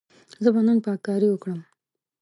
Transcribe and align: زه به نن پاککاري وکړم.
زه 0.43 0.49
به 0.53 0.61
نن 0.67 0.77
پاککاري 0.85 1.27
وکړم. 1.31 1.59